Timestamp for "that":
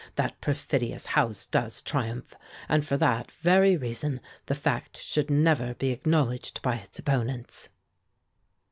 0.15-0.41, 2.97-3.29